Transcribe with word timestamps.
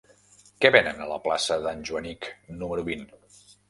Què 0.65 0.71
venen 0.75 1.03
a 1.05 1.11
la 1.13 1.21
plaça 1.27 1.59
d'en 1.69 1.87
Joanic 1.93 2.35
número 2.61 2.91
vint? 2.93 3.11